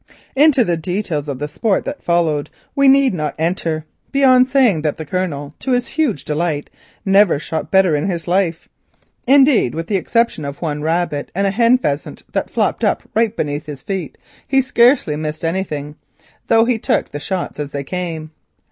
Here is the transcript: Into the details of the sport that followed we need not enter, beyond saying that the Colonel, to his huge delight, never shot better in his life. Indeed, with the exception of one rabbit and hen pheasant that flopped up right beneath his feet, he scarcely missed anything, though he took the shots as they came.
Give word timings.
Into 0.35 0.63
the 0.63 0.77
details 0.77 1.29
of 1.29 1.37
the 1.37 1.47
sport 1.47 1.85
that 1.85 2.01
followed 2.01 2.49
we 2.75 2.87
need 2.87 3.13
not 3.13 3.35
enter, 3.37 3.85
beyond 4.11 4.47
saying 4.47 4.81
that 4.81 4.97
the 4.97 5.05
Colonel, 5.05 5.53
to 5.59 5.73
his 5.73 5.89
huge 5.89 6.25
delight, 6.25 6.71
never 7.05 7.37
shot 7.37 7.69
better 7.69 7.95
in 7.95 8.07
his 8.09 8.27
life. 8.27 8.67
Indeed, 9.27 9.75
with 9.75 9.85
the 9.85 9.97
exception 9.97 10.43
of 10.43 10.59
one 10.59 10.81
rabbit 10.81 11.31
and 11.35 11.45
hen 11.45 11.77
pheasant 11.77 12.23
that 12.33 12.49
flopped 12.49 12.83
up 12.83 13.03
right 13.13 13.37
beneath 13.37 13.67
his 13.67 13.83
feet, 13.83 14.17
he 14.47 14.59
scarcely 14.59 15.15
missed 15.15 15.45
anything, 15.45 15.97
though 16.47 16.65
he 16.65 16.79
took 16.79 17.11
the 17.11 17.19
shots 17.19 17.59
as 17.59 17.69
they 17.69 17.83
came. 17.83 18.31